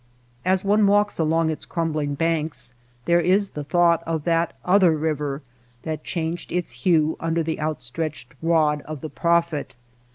As 0.43 0.65
one 0.65 0.87
walks 0.87 1.19
along 1.19 1.51
its 1.51 1.63
crumbling 1.63 2.15
banks 2.15 2.73
there 3.05 3.19
is 3.21 3.49
the 3.49 3.63
thought 3.63 4.01
of 4.07 4.23
that 4.23 4.55
other 4.65 4.97
river 4.97 5.43
that 5.83 6.03
changed 6.03 6.51
its 6.51 6.71
hue 6.71 7.15
under 7.19 7.43
the 7.43 7.59
outstretched 7.61 8.33
rod 8.41 8.81
of 8.85 9.01
the 9.01 9.09
prophet. 9.11 9.75